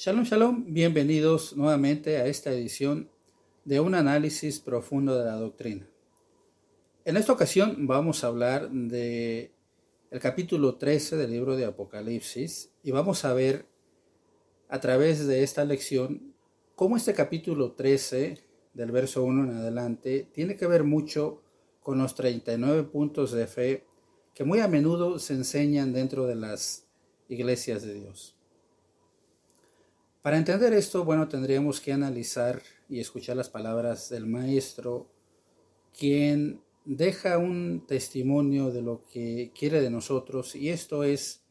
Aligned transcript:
Shalom, 0.00 0.22
shalom, 0.22 0.64
bienvenidos 0.68 1.56
nuevamente 1.56 2.18
a 2.18 2.26
esta 2.26 2.52
edición 2.52 3.10
de 3.64 3.80
un 3.80 3.96
análisis 3.96 4.60
profundo 4.60 5.18
de 5.18 5.24
la 5.24 5.34
doctrina. 5.34 5.90
En 7.04 7.16
esta 7.16 7.32
ocasión 7.32 7.88
vamos 7.88 8.22
a 8.22 8.28
hablar 8.28 8.70
de 8.70 9.50
el 10.12 10.20
capítulo 10.20 10.76
13 10.76 11.16
del 11.16 11.32
libro 11.32 11.56
de 11.56 11.64
Apocalipsis 11.64 12.70
y 12.84 12.92
vamos 12.92 13.24
a 13.24 13.34
ver 13.34 13.66
a 14.68 14.78
través 14.78 15.26
de 15.26 15.42
esta 15.42 15.64
lección 15.64 16.32
cómo 16.76 16.96
este 16.96 17.12
capítulo 17.12 17.72
13 17.72 18.38
del 18.74 18.92
verso 18.92 19.24
1 19.24 19.50
en 19.50 19.56
adelante 19.58 20.28
tiene 20.32 20.54
que 20.54 20.68
ver 20.68 20.84
mucho 20.84 21.42
con 21.80 21.98
los 21.98 22.14
39 22.14 22.84
puntos 22.84 23.32
de 23.32 23.48
fe 23.48 23.84
que 24.32 24.44
muy 24.44 24.60
a 24.60 24.68
menudo 24.68 25.18
se 25.18 25.34
enseñan 25.34 25.92
dentro 25.92 26.28
de 26.28 26.36
las 26.36 26.86
iglesias 27.28 27.82
de 27.82 27.94
Dios. 27.94 28.37
Para 30.22 30.36
entender 30.36 30.72
esto, 30.72 31.04
bueno, 31.04 31.28
tendríamos 31.28 31.80
que 31.80 31.92
analizar 31.92 32.60
y 32.88 32.98
escuchar 32.98 33.36
las 33.36 33.48
palabras 33.48 34.08
del 34.08 34.26
maestro, 34.26 35.06
quien 35.96 36.60
deja 36.84 37.38
un 37.38 37.84
testimonio 37.86 38.70
de 38.70 38.82
lo 38.82 39.04
que 39.12 39.52
quiere 39.56 39.80
de 39.80 39.90
nosotros, 39.90 40.56
y 40.56 40.70
esto 40.70 41.04
es 41.04 41.42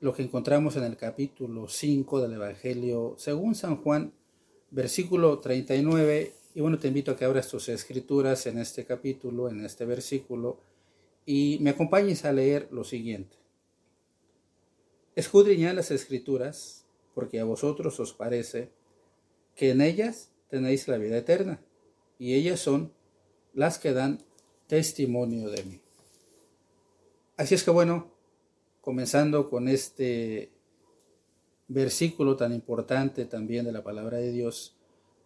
lo 0.00 0.12
que 0.12 0.22
encontramos 0.22 0.76
en 0.76 0.84
el 0.84 0.96
capítulo 0.96 1.68
5 1.68 2.20
del 2.20 2.34
Evangelio 2.34 3.14
según 3.16 3.54
San 3.54 3.76
Juan, 3.76 4.12
versículo 4.70 5.38
39. 5.38 6.32
Y 6.54 6.60
bueno, 6.60 6.78
te 6.78 6.88
invito 6.88 7.12
a 7.12 7.16
que 7.16 7.24
abras 7.24 7.48
tus 7.48 7.68
escrituras 7.68 8.46
en 8.46 8.58
este 8.58 8.84
capítulo, 8.84 9.48
en 9.48 9.64
este 9.64 9.84
versículo, 9.84 10.58
y 11.24 11.58
me 11.60 11.70
acompañes 11.70 12.24
a 12.24 12.32
leer 12.32 12.68
lo 12.72 12.82
siguiente. 12.82 13.36
Escudriñad 15.14 15.74
las 15.74 15.90
escrituras 15.90 16.85
porque 17.16 17.40
a 17.40 17.44
vosotros 17.44 17.98
os 17.98 18.12
parece 18.12 18.68
que 19.54 19.70
en 19.70 19.80
ellas 19.80 20.30
tenéis 20.50 20.86
la 20.86 20.98
vida 20.98 21.16
eterna, 21.16 21.62
y 22.18 22.34
ellas 22.34 22.60
son 22.60 22.92
las 23.54 23.78
que 23.78 23.94
dan 23.94 24.22
testimonio 24.66 25.48
de 25.48 25.64
mí. 25.64 25.80
Así 27.38 27.54
es 27.54 27.64
que 27.64 27.70
bueno, 27.70 28.12
comenzando 28.82 29.48
con 29.48 29.66
este 29.66 30.52
versículo 31.68 32.36
tan 32.36 32.52
importante 32.52 33.24
también 33.24 33.64
de 33.64 33.72
la 33.72 33.82
palabra 33.82 34.18
de 34.18 34.30
Dios, 34.30 34.76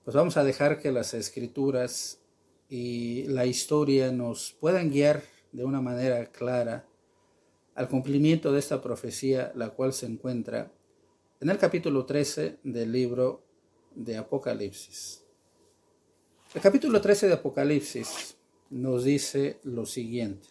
pues 0.04 0.14
vamos 0.14 0.36
a 0.36 0.44
dejar 0.44 0.78
que 0.78 0.92
las 0.92 1.12
escrituras 1.12 2.20
y 2.68 3.24
la 3.24 3.46
historia 3.46 4.12
nos 4.12 4.52
puedan 4.60 4.90
guiar 4.90 5.24
de 5.50 5.64
una 5.64 5.80
manera 5.80 6.26
clara 6.26 6.86
al 7.74 7.88
cumplimiento 7.88 8.52
de 8.52 8.60
esta 8.60 8.80
profecía, 8.80 9.50
la 9.56 9.70
cual 9.70 9.92
se 9.92 10.06
encuentra 10.06 10.70
en 11.40 11.48
el 11.48 11.56
capítulo 11.56 12.04
13 12.04 12.58
del 12.64 12.92
libro 12.92 13.42
de 13.94 14.18
Apocalipsis. 14.18 15.24
El 16.54 16.60
capítulo 16.60 17.00
13 17.00 17.28
de 17.28 17.32
Apocalipsis 17.32 18.36
nos 18.68 19.04
dice 19.04 19.58
lo 19.62 19.86
siguiente. 19.86 20.48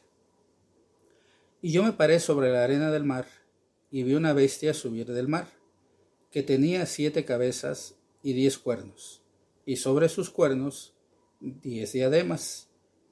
Y 1.62 1.72
yo 1.72 1.84
me 1.84 1.94
paré 1.94 2.20
sobre 2.20 2.52
la 2.52 2.64
arena 2.64 2.90
del 2.90 3.04
mar 3.04 3.28
y 3.92 4.02
vi 4.02 4.16
una 4.16 4.34
bestia 4.34 4.73
subir 4.73 5.06
del 5.06 5.28
mar, 5.28 5.48
que 6.32 6.42
tenía 6.42 6.88
siete 6.88 7.23
cabezas 7.23 7.95
y 8.23 8.34
diez 8.34 8.58
cuernos, 8.58 9.22
y 9.67 9.76
sobre 9.76 10.10
sus 10.10 10.32
cuernos 10.32 10.95
diez 11.40 11.94
diademas, 11.94 12.67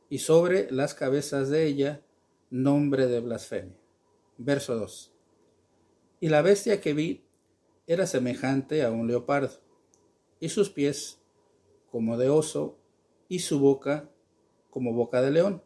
y 0.09 0.19
sobre 0.19 0.71
las 0.71 0.95
cabezas 0.95 1.49
de 1.49 1.67
ella 1.67 2.01
nombre 2.49 3.05
de 3.05 3.19
blasfemia. 3.19 3.77
Verso 4.39 4.75
2. 4.75 5.13
Y 6.21 6.29
la 6.29 6.41
bestia 6.41 6.81
que 6.81 6.93
vi 6.93 7.26
era 7.87 8.05
semejante 8.05 8.83
a 8.83 8.91
un 8.91 9.07
leopardo, 9.07 9.59
y 10.39 10.49
sus 10.49 10.69
pies 10.69 11.19
como 11.89 12.17
de 12.17 12.29
oso, 12.29 12.77
y 13.29 13.39
su 13.39 13.59
boca 13.59 14.09
como 14.69 14.93
boca 14.93 15.21
de 15.21 15.31
león. 15.31 15.63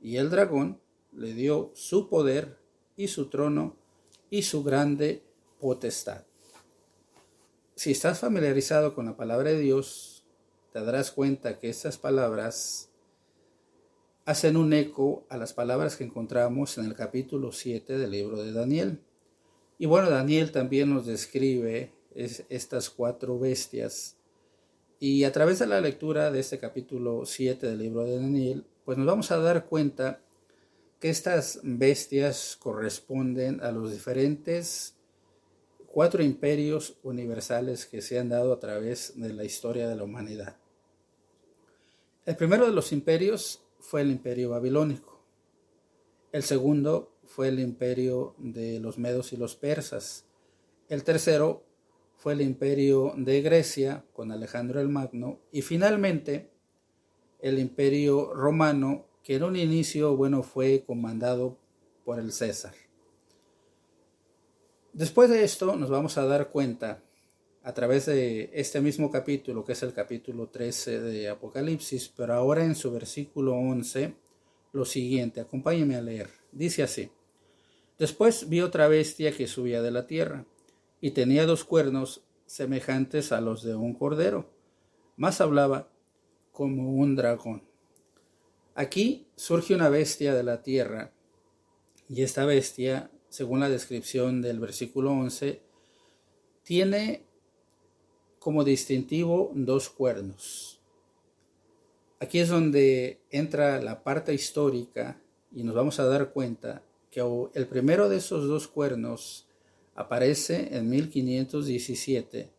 Y 0.00 0.16
el 0.16 0.30
dragón 0.30 0.80
le 1.12 1.34
dio 1.34 1.70
su 1.74 2.08
poder 2.08 2.58
y 2.96 3.08
su 3.08 3.28
trono 3.28 3.76
y 4.30 4.42
su 4.42 4.62
grande 4.62 5.22
potestad. 5.60 6.24
Si 7.74 7.90
estás 7.90 8.20
familiarizado 8.20 8.94
con 8.94 9.06
la 9.06 9.16
palabra 9.16 9.50
de 9.50 9.60
Dios, 9.60 10.24
te 10.72 10.82
darás 10.82 11.10
cuenta 11.10 11.58
que 11.58 11.68
estas 11.68 11.98
palabras 11.98 12.90
hacen 14.24 14.56
un 14.56 14.72
eco 14.72 15.26
a 15.28 15.36
las 15.36 15.52
palabras 15.52 15.96
que 15.96 16.04
encontramos 16.04 16.78
en 16.78 16.86
el 16.86 16.94
capítulo 16.94 17.52
7 17.52 17.98
del 17.98 18.10
libro 18.10 18.42
de 18.42 18.52
Daniel. 18.52 19.00
Y 19.78 19.86
bueno, 19.86 20.10
Daniel 20.10 20.52
también 20.52 20.94
nos 20.94 21.06
describe 21.06 21.92
estas 22.14 22.88
cuatro 22.88 23.38
bestias. 23.38 24.16
Y 24.98 25.24
a 25.24 25.32
través 25.32 25.58
de 25.58 25.66
la 25.66 25.80
lectura 25.80 26.30
de 26.30 26.40
este 26.40 26.58
capítulo 26.58 27.26
7 27.26 27.66
del 27.66 27.78
libro 27.78 28.04
de 28.04 28.16
Daniel, 28.16 28.64
pues 28.84 28.96
nos 28.96 29.06
vamos 29.06 29.30
a 29.30 29.38
dar 29.38 29.66
cuenta 29.66 30.20
que 30.98 31.10
estas 31.10 31.60
bestias 31.62 32.56
corresponden 32.58 33.60
a 33.60 33.70
los 33.70 33.92
diferentes 33.92 34.94
cuatro 35.86 36.22
imperios 36.22 36.96
universales 37.02 37.84
que 37.86 38.00
se 38.00 38.18
han 38.18 38.30
dado 38.30 38.52
a 38.52 38.60
través 38.60 39.12
de 39.16 39.32
la 39.32 39.44
historia 39.44 39.88
de 39.88 39.96
la 39.96 40.04
humanidad. 40.04 40.56
El 42.24 42.36
primero 42.36 42.66
de 42.66 42.72
los 42.72 42.92
imperios 42.92 43.62
fue 43.80 44.00
el 44.00 44.10
imperio 44.10 44.50
babilónico. 44.50 45.22
El 46.32 46.42
segundo 46.42 47.15
fue 47.26 47.48
el 47.48 47.60
imperio 47.60 48.34
de 48.38 48.80
los 48.80 48.98
medos 48.98 49.32
y 49.32 49.36
los 49.36 49.56
persas. 49.56 50.24
El 50.88 51.04
tercero 51.04 51.64
fue 52.16 52.32
el 52.32 52.40
imperio 52.40 53.12
de 53.16 53.42
Grecia 53.42 54.04
con 54.12 54.32
Alejandro 54.32 54.80
el 54.80 54.88
Magno. 54.88 55.40
Y 55.52 55.62
finalmente 55.62 56.50
el 57.40 57.58
imperio 57.58 58.32
romano, 58.34 59.06
que 59.22 59.36
en 59.36 59.44
un 59.44 59.56
inicio, 59.56 60.16
bueno, 60.16 60.42
fue 60.42 60.84
comandado 60.86 61.58
por 62.04 62.18
el 62.18 62.32
César. 62.32 62.74
Después 64.92 65.28
de 65.28 65.44
esto 65.44 65.76
nos 65.76 65.90
vamos 65.90 66.16
a 66.16 66.24
dar 66.24 66.50
cuenta 66.50 67.02
a 67.62 67.74
través 67.74 68.06
de 68.06 68.48
este 68.54 68.80
mismo 68.80 69.10
capítulo, 69.10 69.64
que 69.64 69.72
es 69.72 69.82
el 69.82 69.92
capítulo 69.92 70.48
13 70.48 71.00
de 71.00 71.28
Apocalipsis, 71.28 72.08
pero 72.16 72.32
ahora 72.32 72.64
en 72.64 72.74
su 72.74 72.92
versículo 72.92 73.54
11, 73.56 74.14
lo 74.72 74.84
siguiente, 74.84 75.40
acompáñenme 75.40 75.96
a 75.96 76.00
leer. 76.00 76.30
Dice 76.56 76.82
así, 76.82 77.10
Después 77.98 78.48
vi 78.48 78.62
otra 78.62 78.88
bestia 78.88 79.30
que 79.30 79.46
subía 79.46 79.82
de 79.82 79.90
la 79.90 80.06
tierra, 80.06 80.46
y 81.02 81.10
tenía 81.10 81.44
dos 81.44 81.64
cuernos 81.64 82.22
semejantes 82.46 83.30
a 83.30 83.42
los 83.42 83.62
de 83.62 83.74
un 83.74 83.92
cordero, 83.92 84.50
más 85.16 85.42
hablaba 85.42 85.90
como 86.52 86.94
un 86.94 87.14
dragón. 87.14 87.62
Aquí 88.74 89.26
surge 89.36 89.74
una 89.74 89.90
bestia 89.90 90.34
de 90.34 90.42
la 90.44 90.62
tierra, 90.62 91.12
y 92.08 92.22
esta 92.22 92.46
bestia, 92.46 93.10
según 93.28 93.60
la 93.60 93.68
descripción 93.68 94.40
del 94.40 94.58
versículo 94.58 95.10
11, 95.10 95.60
tiene 96.62 97.26
como 98.38 98.64
distintivo 98.64 99.52
dos 99.54 99.90
cuernos. 99.90 100.80
Aquí 102.18 102.38
es 102.38 102.48
donde 102.48 103.20
entra 103.30 103.82
la 103.82 104.02
parte 104.02 104.32
histórica 104.32 105.20
y 105.52 105.62
nos 105.64 105.74
vamos 105.74 105.98
a 106.00 106.06
dar 106.06 106.32
cuenta 106.32 106.82
el 107.54 107.66
primero 107.66 108.10
de 108.10 108.18
esos 108.18 108.46
dos 108.46 108.68
cuernos 108.68 109.48
aparece 109.94 110.76
en 110.76 110.90
1517 110.90 112.52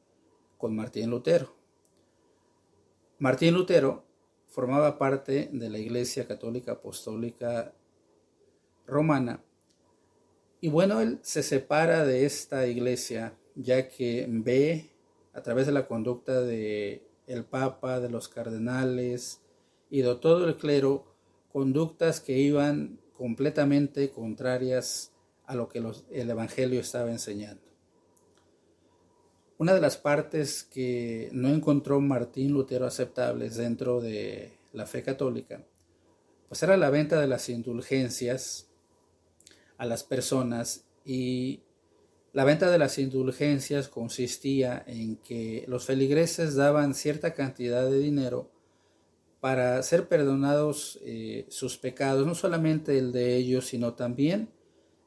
con 0.57 0.75
Martín 0.75 1.11
Lutero. 1.11 1.53
Martín 3.19 3.53
Lutero 3.53 4.03
formaba 4.47 4.97
parte 4.97 5.49
de 5.53 5.69
la 5.69 5.77
Iglesia 5.77 6.27
Católica 6.27 6.71
Apostólica 6.71 7.75
Romana 8.87 9.43
y 10.59 10.69
bueno, 10.69 11.01
él 11.01 11.19
se 11.21 11.43
separa 11.43 12.03
de 12.03 12.25
esta 12.25 12.65
iglesia 12.65 13.37
ya 13.53 13.87
que 13.87 14.25
ve 14.27 14.89
a 15.33 15.43
través 15.43 15.67
de 15.67 15.71
la 15.71 15.87
conducta 15.87 16.41
de 16.41 17.03
el 17.27 17.45
Papa, 17.45 17.99
de 17.99 18.09
los 18.09 18.27
cardenales 18.27 19.39
y 19.91 20.01
de 20.01 20.15
todo 20.15 20.47
el 20.47 20.55
clero 20.55 21.16
conductas 21.57 22.21
que 22.21 22.37
iban 22.37 22.99
completamente 23.13 24.11
contrarias 24.11 25.11
a 25.47 25.55
lo 25.55 25.67
que 25.67 25.83
el 26.11 26.29
Evangelio 26.29 26.79
estaba 26.79 27.09
enseñando. 27.09 27.63
Una 29.57 29.73
de 29.73 29.81
las 29.81 29.97
partes 29.97 30.61
que 30.61 31.29
no 31.31 31.49
encontró 31.49 31.99
Martín 31.99 32.51
Lutero 32.51 32.85
aceptables 32.85 33.57
dentro 33.57 34.01
de 34.01 34.51
la 34.71 34.85
fe 34.85 35.01
católica, 35.01 35.65
pues 36.47 36.61
era 36.61 36.77
la 36.77 36.91
venta 36.91 37.19
de 37.19 37.25
las 37.25 37.49
indulgencias 37.49 38.69
a 39.79 39.85
las 39.87 40.03
personas 40.03 40.85
y 41.03 41.61
la 42.33 42.43
venta 42.43 42.69
de 42.69 42.77
las 42.77 42.99
indulgencias 42.99 43.87
consistía 43.87 44.83
en 44.85 45.15
que 45.15 45.65
los 45.67 45.87
feligreses 45.87 46.53
daban 46.53 46.93
cierta 46.93 47.33
cantidad 47.33 47.89
de 47.89 47.97
dinero 47.97 48.51
para 49.39 49.81
ser 49.83 50.07
perdonados 50.07 50.99
eh, 51.03 51.45
sus 51.49 51.77
pecados, 51.77 52.25
no 52.25 52.35
solamente 52.35 52.97
el 52.97 53.11
de 53.11 53.35
ellos, 53.35 53.67
sino 53.67 53.93
también 53.93 54.49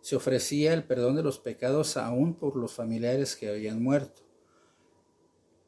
se 0.01 0.17
ofrecía 0.17 0.73
el 0.73 0.85
perdón 0.85 1.17
de 1.17 1.23
los 1.23 1.39
pecados 1.39 1.97
aún 1.97 2.35
por 2.35 2.57
los 2.57 2.73
familiares 2.73 3.37
que 3.37 3.49
habían 3.49 3.83
muerto. 3.83 4.23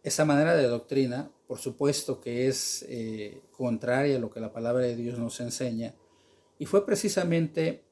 Esa 0.03 0.25
manera 0.25 0.57
de 0.57 0.67
doctrina, 0.67 1.31
por 1.47 1.59
supuesto 1.59 2.21
que 2.21 2.49
es 2.49 2.85
eh, 2.89 3.43
contraria 3.53 4.17
a 4.17 4.21
lo 4.21 4.31
que 4.31 4.41
la 4.41 4.53
palabra 4.53 4.85
de 4.85 4.97
Dios 4.97 5.19
nos 5.19 5.41
enseña, 5.41 5.95
y 6.59 6.67
fue 6.67 6.87
precisamente 6.87 7.85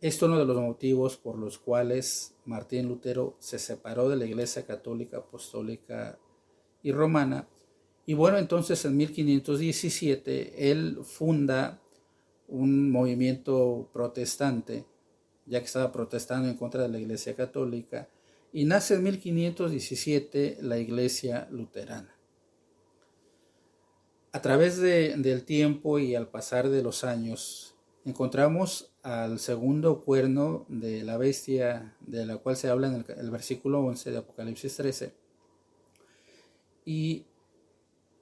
esto 0.00 0.26
uno 0.26 0.38
de 0.38 0.44
los 0.44 0.56
motivos 0.56 1.16
por 1.16 1.38
los 1.38 1.58
cuales 1.58 2.34
Martín 2.44 2.86
Lutero 2.86 3.36
se 3.38 3.58
separó 3.58 4.08
de 4.08 4.16
la 4.16 4.26
Iglesia 4.26 4.66
Católica 4.66 5.18
Apostólica 5.18 6.18
y 6.82 6.92
Romana. 6.92 7.48
Y 8.06 8.14
bueno, 8.14 8.38
entonces 8.38 8.84
en 8.84 8.96
1517 8.96 10.70
él 10.70 10.98
funda 11.02 11.80
un 12.46 12.90
movimiento 12.92 13.90
protestante, 13.92 14.86
ya 15.44 15.58
que 15.58 15.66
estaba 15.66 15.90
protestando 15.90 16.48
en 16.48 16.56
contra 16.56 16.82
de 16.82 16.88
la 16.88 17.00
Iglesia 17.00 17.34
Católica, 17.34 18.08
y 18.52 18.64
nace 18.64 18.94
en 18.94 19.02
1517 19.02 20.58
la 20.60 20.78
Iglesia 20.78 21.48
Luterana. 21.50 22.14
A 24.30 24.40
través 24.40 24.78
del 24.78 25.44
tiempo 25.44 25.98
y 25.98 26.14
al 26.14 26.28
pasar 26.28 26.68
de 26.68 26.82
los 26.82 27.02
años, 27.02 27.74
encontramos 28.04 28.92
al 29.02 29.40
segundo 29.40 30.04
cuerno 30.04 30.64
de 30.68 31.02
la 31.02 31.16
bestia 31.16 31.96
de 32.00 32.24
la 32.24 32.36
cual 32.36 32.56
se 32.56 32.68
habla 32.68 32.86
en 32.88 32.94
el, 32.94 33.18
el 33.18 33.30
versículo 33.30 33.80
11 33.80 34.12
de 34.12 34.18
Apocalipsis 34.18 34.76
13. 34.76 35.12
Y 36.84 37.24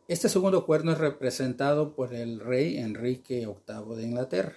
este 0.06 0.28
segundo 0.28 0.66
cuerno 0.66 0.92
es 0.92 0.98
representado 0.98 1.94
por 1.94 2.12
el 2.12 2.40
rey 2.40 2.76
Enrique 2.76 3.46
VIII 3.46 3.96
de 3.96 4.02
Inglaterra. 4.02 4.56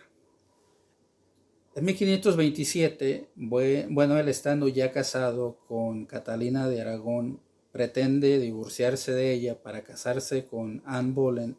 En 1.74 1.86
1527, 1.86 3.30
bueno, 3.36 4.18
él 4.18 4.28
estando 4.28 4.68
ya 4.68 4.92
casado 4.92 5.60
con 5.68 6.06
Catalina 6.06 6.68
de 6.68 6.82
Aragón, 6.82 7.40
pretende 7.72 8.40
divorciarse 8.40 9.14
de 9.14 9.32
ella 9.32 9.62
para 9.62 9.84
casarse 9.84 10.46
con 10.46 10.82
Anne 10.86 11.14
Boleyn, 11.14 11.58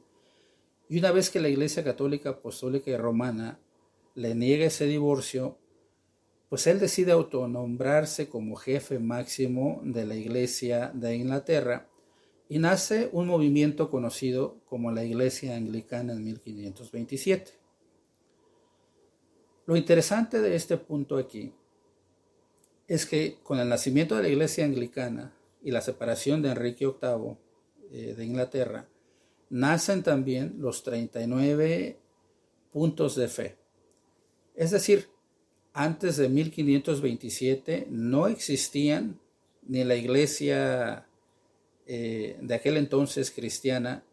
y 0.91 0.99
una 0.99 1.13
vez 1.13 1.31
que 1.31 1.41
la 1.41 1.49
Iglesia 1.49 1.85
Católica 1.85 2.31
Apostólica 2.31 2.91
y 2.91 2.97
Romana 2.97 3.59
le 4.15 4.35
niega 4.35 4.67
ese 4.67 4.87
divorcio, 4.87 5.57
pues 6.49 6.67
él 6.67 6.81
decide 6.81 7.13
autonombrarse 7.13 8.29
como 8.29 8.57
jefe 8.57 8.99
máximo 8.99 9.81
de 9.85 10.05
la 10.05 10.17
Iglesia 10.17 10.91
de 10.95 11.15
Inglaterra 11.15 11.89
y 12.49 12.59
nace 12.59 13.11
un 13.13 13.27
movimiento 13.27 13.91
conocido 13.91 14.61
como 14.67 14.91
la 14.91 15.05
Iglesia 15.05 15.57
Anglicana 15.57 16.15
en 16.15 16.25
1527. 16.25 17.53
Lo 19.67 19.77
interesante 19.77 20.41
de 20.41 20.57
este 20.57 20.79
punto 20.79 21.19
aquí 21.19 21.53
es 22.87 23.05
que 23.05 23.39
con 23.43 23.59
el 23.59 23.69
nacimiento 23.69 24.17
de 24.17 24.23
la 24.23 24.29
Iglesia 24.29 24.65
Anglicana 24.65 25.35
y 25.63 25.71
la 25.71 25.83
separación 25.83 26.41
de 26.41 26.51
Enrique 26.51 26.87
VIII 26.87 27.37
eh, 27.91 28.15
de 28.15 28.25
Inglaterra, 28.25 28.89
nacen 29.51 30.03
también 30.03 30.57
los 30.59 30.83
39 30.83 31.99
puntos 32.73 33.17
de 33.17 33.29
fe. 33.29 33.57
Es 34.55 34.71
decir, 34.71 35.09
antes 35.73 36.17
de 36.17 36.29
1527 36.29 37.89
no 37.91 38.27
existían 38.27 39.21
ni 39.67 39.85
la 39.85 39.95
Iglesia 39.97 41.08
eh, 41.91 42.37
de 42.43 42.55
aquel 42.55 42.77
entonces 42.77 43.31
cristiana, 43.31 44.05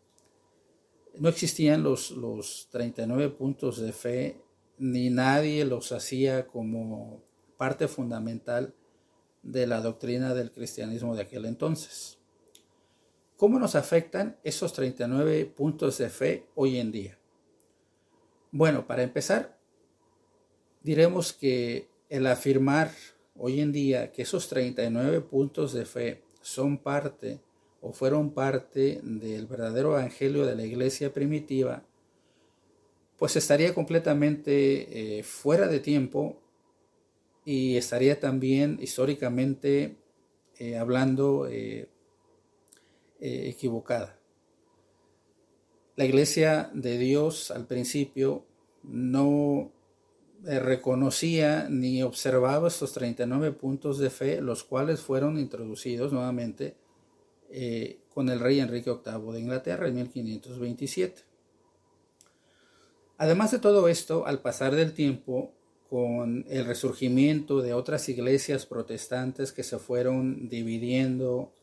no 1.18 1.27
existían 1.27 1.83
los, 1.83 2.12
los 2.12 2.69
39 2.72 3.30
puntos 3.31 3.81
de 3.81 3.92
fe, 3.92 4.42
ni 4.77 5.10
nadie 5.10 5.66
los 5.66 5.92
hacía 5.92 6.48
como 6.48 7.22
parte 7.57 7.89
fundamental 7.89 8.74
de 9.44 9.68
la 9.68 9.81
doctrina 9.81 10.33
del 10.33 10.51
cristianismo 10.51 11.16
de 11.16 11.24
aquel 11.24 11.44
entonces. 11.44 12.18
¿Cómo 13.36 13.60
nos 13.60 13.75
afectan 13.75 14.38
esos 14.45 14.71
39 14.71 15.45
puntos 15.45 15.98
de 15.98 16.10
fe 16.10 16.45
hoy 16.56 16.80
en 16.80 16.94
día? 16.94 17.19
Bueno, 18.51 18.88
para 18.88 19.04
empezar, 19.04 19.60
diremos 20.81 21.33
que 21.33 21.89
el 22.07 22.25
afirmar 22.28 22.92
hoy 23.36 23.60
en 23.60 23.74
día 23.74 24.13
que 24.13 24.21
esos 24.21 24.48
39 24.48 25.19
puntos 25.19 25.74
de 25.74 25.86
fe 25.86 26.24
son 26.42 26.78
parte 26.78 27.42
o 27.86 27.94
fueron 27.94 28.32
parte 28.32 29.00
del 29.04 29.46
verdadero 29.46 29.92
evangelio 29.92 30.44
de 30.44 30.56
la 30.56 30.66
iglesia 30.66 31.14
primitiva, 31.14 31.84
pues 33.16 33.36
estaría 33.36 33.76
completamente 33.76 35.20
eh, 35.20 35.24
fuera 35.24 35.68
de 35.68 35.80
tiempo 35.80 36.42
y 37.46 37.78
estaría 37.78 38.20
también 38.20 38.80
históricamente 38.82 39.98
eh, 40.58 40.78
hablando 40.78 41.48
eh, 41.48 41.88
equivocada. 43.20 44.18
La 45.96 46.06
iglesia 46.06 46.72
de 46.74 46.98
Dios 46.98 47.52
al 47.52 47.68
principio 47.68 48.46
no 48.81 49.72
reconocía 50.44 51.68
ni 51.70 52.02
observaba 52.02 52.68
estos 52.68 52.94
39 52.94 53.52
puntos 53.52 54.00
de 54.00 54.10
fe, 54.10 54.42
los 54.42 54.64
cuales 54.64 55.02
fueron 55.02 55.38
introducidos 55.38 56.12
nuevamente 56.12 56.76
eh, 57.57 58.02
con 58.13 58.28
el 58.28 58.42
rey 58.42 58.60
Enrique 58.60 58.92
VIII 58.92 59.31
de 59.31 59.40
Inglaterra 59.40 59.88
en 59.88 59.96
1527. 59.96 61.22
Además 63.18 63.52
de 63.52 63.60
todo 63.60 63.88
esto, 63.88 64.28
al 64.28 64.42
pasar 64.42 64.75
del 64.75 64.94
tiempo, 64.94 65.54
con 65.90 66.44
el 66.50 66.66
resurgimiento 66.66 67.62
de 67.62 67.74
otras 67.74 68.10
iglesias 68.10 68.66
protestantes 68.66 69.54
que 69.54 69.63
se 69.63 69.80
fueron 69.80 70.50
dividiendo 70.50 71.54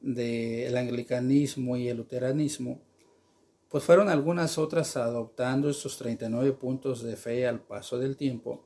del 0.00 0.76
anglicanismo 0.76 1.76
y 1.76 1.88
el 1.88 1.96
luteranismo, 1.96 2.80
pues 3.68 3.82
fueron 3.82 4.10
algunas 4.10 4.56
otras 4.56 4.96
adoptando 4.96 5.68
estos 5.68 5.98
39 5.98 6.52
puntos 6.52 7.02
de 7.02 7.16
fe 7.16 7.44
al 7.48 7.58
paso 7.58 7.98
del 7.98 8.16
tiempo. 8.16 8.64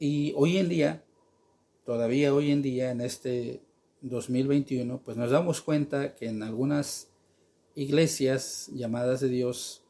Y 0.00 0.32
hoy 0.36 0.56
en 0.56 0.68
día, 0.68 1.04
todavía 1.84 2.34
hoy 2.34 2.50
en 2.50 2.62
día, 2.62 2.90
en 2.90 3.00
este 3.00 3.62
2021, 4.02 5.02
pues 5.02 5.16
nos 5.16 5.30
damos 5.30 5.60
cuenta 5.60 6.14
que 6.14 6.26
en 6.26 6.42
algunas 6.42 7.10
iglesias 7.74 8.70
llamadas 8.72 9.20
de 9.20 9.28
Dios, 9.28 9.84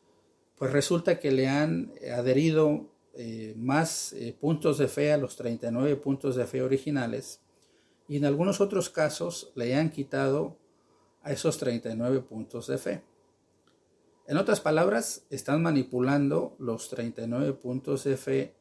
pues 0.57 0.73
resulta 0.73 1.19
que 1.19 1.31
le 1.31 1.49
han 1.49 1.93
adherido 2.13 2.87
eh, 3.15 3.55
más 3.57 4.13
eh, 4.13 4.37
puntos 4.39 4.79
de 4.79 4.89
fe 4.89 5.13
a 5.13 5.19
los 5.19 5.37
39 5.37 5.97
puntos 5.97 6.37
de 6.37 6.47
fe 6.47 6.63
originales 6.63 7.41
y 8.09 8.17
en 8.17 8.25
algunos 8.25 8.61
otros 8.61 8.91
casos 8.91 9.53
le 9.55 9.75
han 9.75 9.91
quitado 9.91 10.57
a 11.23 11.33
esos 11.33 11.59
39 11.59 12.21
puntos 12.21 12.67
de 12.67 12.79
fe. 12.79 13.03
En 14.27 14.37
otras 14.37 14.61
palabras, 14.61 15.27
están 15.31 15.63
manipulando 15.63 16.55
los 16.59 16.89
39 16.91 17.55
puntos 17.55 18.05
de 18.05 18.17
fe 18.17 18.55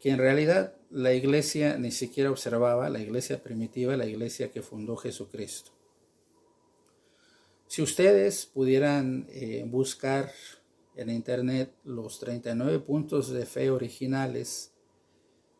que 0.00 0.10
en 0.10 0.18
realidad 0.18 0.74
la 0.90 1.12
iglesia 1.12 1.76
ni 1.76 1.90
siquiera 1.90 2.30
observaba, 2.30 2.88
la 2.88 3.00
iglesia 3.00 3.42
primitiva, 3.42 3.96
la 3.96 4.06
iglesia 4.06 4.50
que 4.50 4.62
fundó 4.62 4.96
Jesucristo. 4.96 5.72
Si 7.66 7.82
ustedes 7.82 8.46
pudieran 8.46 9.26
eh, 9.28 9.64
buscar 9.66 10.32
en 10.96 11.10
internet 11.10 11.74
los 11.84 12.18
39 12.18 12.80
puntos 12.80 13.30
de 13.30 13.44
fe 13.44 13.70
originales 13.70 14.72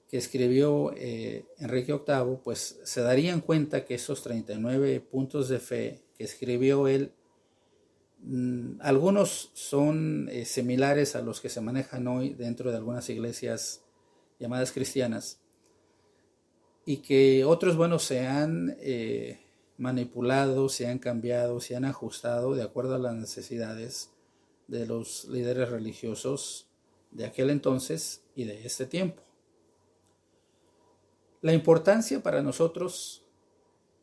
que 0.09 0.17
escribió 0.17 0.93
eh, 0.97 1.45
Enrique 1.59 1.93
VIII, 1.93 2.39
pues 2.43 2.81
se 2.83 3.03
darían 3.03 3.43
cuenta 3.43 3.85
que 3.85 3.95
esos 3.95 4.23
39 4.23 5.01
puntos 5.01 5.51
de 5.51 5.59
fe 5.59 6.03
que 6.17 6.25
escribió 6.25 6.89
él, 6.89 7.13
mm, 8.21 8.81
algunos 8.81 9.51
son 9.53 10.31
eh, 10.31 10.47
similares 10.47 11.15
a 11.15 11.21
los 11.21 11.43
que 11.43 11.51
se 11.51 11.61
manejan 11.61 12.09
hoy 12.09 12.31
dentro 12.31 12.71
de 12.71 12.79
algunas 12.79 13.11
iglesias 13.11 13.85
llamadas 14.39 14.73
cristianas, 14.73 15.41
y 16.85 16.99
que 16.99 17.45
otros, 17.45 17.77
bueno, 17.77 17.99
se 17.99 18.27
han 18.27 18.77
eh, 18.81 19.41
manipulado, 19.77 20.69
se 20.69 20.87
han 20.87 20.99
cambiado, 20.99 21.61
se 21.61 21.77
han 21.77 21.85
ajustado 21.85 22.55
de 22.55 22.63
acuerdo 22.63 22.95
a 22.95 22.99
las 22.99 23.15
necesidades 23.15 24.11
de 24.69 24.87
los 24.87 25.27
líderes 25.27 25.69
religiosos 25.69 26.67
de 27.11 27.27
aquel 27.27 27.51
entonces 27.51 28.23
y 28.35 28.45
de 28.45 28.65
este 28.67 28.87
tiempo. 28.87 29.23
La 31.41 31.53
importancia 31.53 32.23
para 32.23 32.43
nosotros 32.43 33.25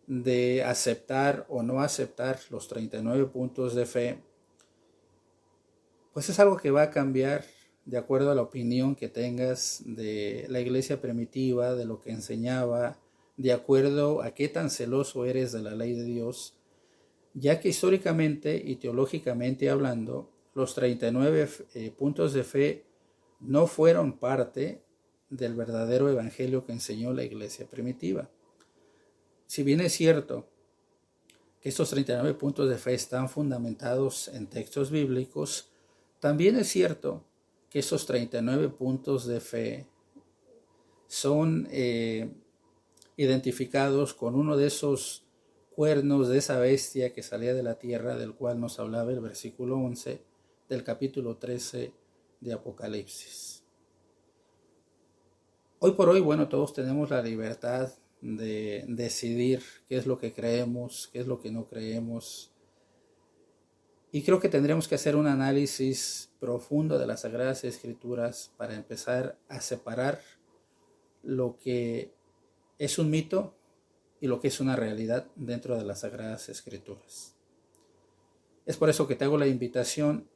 de 0.07 0.63
aceptar 0.63 1.45
o 1.49 1.63
no 1.63 1.81
aceptar 1.81 2.39
los 2.49 2.67
39 2.67 3.25
puntos 3.25 3.75
de 3.75 3.85
fe, 3.85 4.23
pues 6.13 6.29
es 6.29 6.39
algo 6.39 6.57
que 6.57 6.71
va 6.71 6.83
a 6.83 6.91
cambiar 6.91 7.43
de 7.85 7.97
acuerdo 7.97 8.31
a 8.31 8.35
la 8.35 8.41
opinión 8.41 8.95
que 8.95 9.07
tengas 9.07 9.83
de 9.85 10.45
la 10.49 10.59
iglesia 10.59 11.01
primitiva, 11.01 11.75
de 11.75 11.85
lo 11.85 12.01
que 12.01 12.11
enseñaba, 12.11 12.97
de 13.37 13.53
acuerdo 13.53 14.21
a 14.21 14.31
qué 14.31 14.47
tan 14.49 14.69
celoso 14.69 15.25
eres 15.25 15.51
de 15.51 15.61
la 15.61 15.75
ley 15.75 15.93
de 15.93 16.03
Dios, 16.03 16.55
ya 17.33 17.59
que 17.59 17.69
históricamente 17.69 18.61
y 18.63 18.77
teológicamente 18.77 19.69
hablando, 19.69 20.31
los 20.55 20.73
39 20.73 21.49
eh, 21.73 21.91
puntos 21.91 22.33
de 22.33 22.43
fe 22.43 22.85
no 23.41 23.67
fueron 23.67 24.17
parte 24.17 24.81
del 25.29 25.53
verdadero 25.53 26.09
evangelio 26.09 26.65
que 26.65 26.71
enseñó 26.71 27.13
la 27.13 27.23
iglesia 27.23 27.67
primitiva. 27.67 28.29
Si 29.47 29.63
bien 29.63 29.81
es 29.81 29.93
cierto 29.93 30.47
que 31.61 31.69
estos 31.69 31.89
39 31.89 32.35
puntos 32.35 32.69
de 32.69 32.77
fe 32.77 32.93
están 32.93 33.27
fundamentados 33.29 34.29
en 34.29 34.47
textos 34.47 34.89
bíblicos, 34.89 35.69
también 36.19 36.55
es 36.55 36.69
cierto 36.69 37.23
que 37.69 37.79
esos 37.79 38.05
39 38.05 38.69
puntos 38.69 39.25
de 39.25 39.39
fe 39.39 39.87
son 41.07 41.67
eh, 41.71 42.29
identificados 43.17 44.13
con 44.13 44.35
uno 44.35 44.57
de 44.57 44.67
esos 44.67 45.25
cuernos 45.75 46.29
de 46.29 46.37
esa 46.37 46.57
bestia 46.59 47.13
que 47.13 47.21
salía 47.21 47.53
de 47.53 47.63
la 47.63 47.77
tierra, 47.77 48.15
del 48.15 48.33
cual 48.33 48.59
nos 48.59 48.79
hablaba 48.79 49.11
el 49.11 49.19
versículo 49.19 49.77
11 49.77 50.21
del 50.69 50.83
capítulo 50.83 51.37
13 51.37 51.91
de 52.39 52.53
Apocalipsis. 52.53 53.63
Hoy 55.79 55.91
por 55.91 56.09
hoy, 56.09 56.21
bueno, 56.21 56.47
todos 56.47 56.73
tenemos 56.73 57.09
la 57.09 57.21
libertad 57.21 57.91
de 58.21 58.85
decidir 58.87 59.61
qué 59.87 59.97
es 59.97 60.07
lo 60.07 60.17
que 60.17 60.33
creemos, 60.33 61.09
qué 61.11 61.19
es 61.19 61.27
lo 61.27 61.39
que 61.39 61.51
no 61.51 61.67
creemos. 61.67 62.51
Y 64.15 64.21
creo 64.21 64.39
que 64.39 64.47
tendremos 64.47 64.87
que 64.87 64.95
hacer 64.95 65.17
un 65.17 65.27
análisis 65.27 66.29
profundo 66.39 66.97
de 66.97 67.05
las 67.05 67.23
Sagradas 67.23 67.65
Escrituras 67.65 68.49
para 68.55 68.73
empezar 68.73 69.37
a 69.49 69.59
separar 69.59 70.21
lo 71.21 71.57
que 71.57 72.13
es 72.79 72.97
un 72.97 73.09
mito 73.09 73.57
y 74.21 74.27
lo 74.27 74.39
que 74.39 74.47
es 74.47 74.61
una 74.61 74.77
realidad 74.77 75.27
dentro 75.35 75.77
de 75.77 75.83
las 75.83 75.99
Sagradas 75.99 76.47
Escrituras. 76.47 77.35
Es 78.65 78.77
por 78.77 78.89
eso 78.89 79.05
que 79.05 79.15
te 79.17 79.25
hago 79.25 79.37
la 79.37 79.47
invitación 79.47 80.29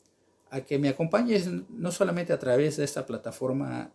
a 0.49 0.59
que 0.59 0.77
me 0.77 0.89
acompañes 0.89 1.47
no 1.69 1.93
solamente 1.93 2.33
a 2.33 2.39
través 2.39 2.75
de 2.75 2.83
esta 2.83 3.05
plataforma 3.05 3.93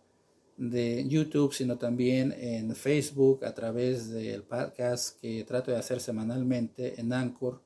de 0.57 1.07
YouTube, 1.07 1.53
sino 1.53 1.77
también 1.77 2.33
en 2.35 2.75
Facebook, 2.75 3.45
a 3.45 3.53
través 3.53 4.09
del 4.09 4.41
podcast 4.41 5.21
que 5.21 5.43
trato 5.43 5.69
de 5.69 5.77
hacer 5.77 5.99
semanalmente 5.99 6.99
en 6.99 7.13
Anchor.fm 7.13 7.64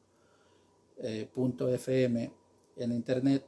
eh, 1.03 1.29
en 2.77 2.91
Internet, 2.91 3.45